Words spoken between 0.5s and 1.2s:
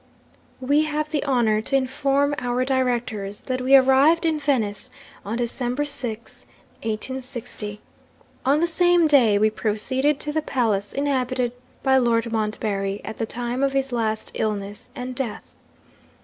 'We have